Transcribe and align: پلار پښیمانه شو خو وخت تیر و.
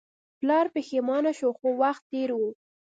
پلار 0.39 0.65
پښیمانه 0.75 1.31
شو 1.39 1.49
خو 1.57 1.67
وخت 1.81 2.03
تیر 2.11 2.29
و. 2.35 2.41